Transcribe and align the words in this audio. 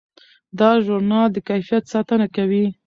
دا 0.59 0.69
ژورنال 0.85 1.29
د 1.31 1.37
کیفیت 1.49 1.83
ساتنه 1.93 2.27
کوي. 2.35 2.65